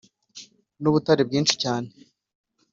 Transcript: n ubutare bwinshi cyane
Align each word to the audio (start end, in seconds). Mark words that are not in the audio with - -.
n 0.81 0.83
ubutare 0.89 1.21
bwinshi 1.27 1.55
cyane 1.63 1.87